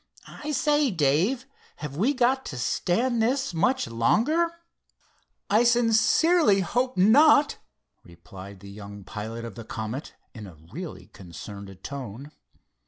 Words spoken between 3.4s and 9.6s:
much longer?" "I sincerely hope not," replied the young pilot of